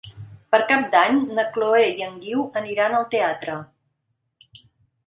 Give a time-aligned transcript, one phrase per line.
[0.53, 3.61] Per Cap d'Any na Chloé i en Guiu aniran al teatre.